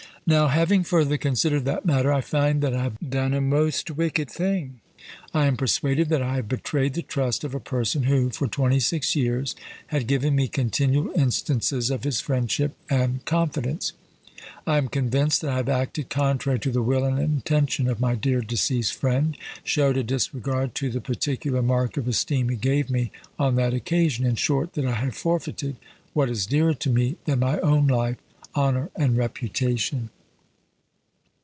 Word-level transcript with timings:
Now, 0.27 0.47
having 0.47 0.83
further 0.85 1.17
considered 1.17 1.65
that 1.65 1.83
matter, 1.85 2.13
I 2.13 2.21
find 2.21 2.61
that 2.61 2.73
I 2.75 2.83
have 2.83 2.99
done 3.09 3.33
a 3.33 3.41
most 3.41 3.89
wicked 3.89 4.29
thing. 4.29 4.79
I 5.33 5.45
am 5.47 5.57
persuaded 5.57 6.07
that 6.09 6.21
I 6.21 6.35
have 6.37 6.47
betrayed 6.47 6.93
the 6.93 7.01
trust 7.01 7.43
of 7.43 7.53
a 7.55 7.59
person 7.59 8.03
who, 8.03 8.29
for 8.29 8.47
twenty 8.47 8.79
six 8.79 9.13
years, 9.15 9.55
had 9.87 10.07
given 10.07 10.33
me 10.35 10.47
continual 10.47 11.11
instances 11.19 11.89
of 11.89 12.03
his 12.05 12.21
friendship 12.21 12.73
and 12.89 13.25
confidence. 13.25 13.91
I 14.65 14.77
am 14.77 14.87
convinced 14.89 15.41
that 15.41 15.49
I 15.51 15.57
have 15.57 15.67
acted 15.67 16.09
contrary 16.09 16.59
to 16.59 16.71
the 16.71 16.83
will 16.83 17.03
and 17.03 17.19
intention 17.19 17.89
of 17.89 17.99
my 17.99 18.13
dear 18.15 18.41
deceased 18.41 18.93
friend; 18.93 19.35
showed 19.65 19.97
a 19.97 20.03
disregard 20.03 20.75
to 20.75 20.89
the 20.91 21.01
particular 21.01 21.61
mark 21.63 21.97
of 21.97 22.07
esteem 22.07 22.47
he 22.49 22.55
gave 22.55 22.89
me 22.91 23.11
on 23.39 23.55
that 23.55 23.73
occasion; 23.73 24.25
in 24.27 24.35
short, 24.35 24.73
that 24.75 24.85
I 24.85 24.93
have 24.93 25.15
forfeited 25.15 25.75
what 26.13 26.29
is 26.29 26.45
dearer 26.45 26.75
to 26.75 26.89
me 26.89 27.17
than 27.25 27.39
my 27.39 27.59
own 27.59 27.87
life 27.87 28.17
honour 28.55 28.89
and 28.97 29.15
reputation. 29.17 30.09